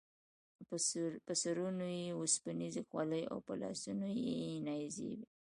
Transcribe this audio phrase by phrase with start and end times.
[1.25, 5.23] په سرونو یې اوسپنیزې خولۍ او په لاسونو کې یې نیزې وې.